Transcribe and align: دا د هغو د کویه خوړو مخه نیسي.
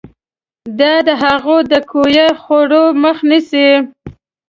دا 0.79 0.93
د 1.07 1.09
هغو 1.23 1.57
د 1.71 1.73
کویه 1.91 2.27
خوړو 2.41 2.83
مخه 3.01 3.23
نیسي. 3.29 3.69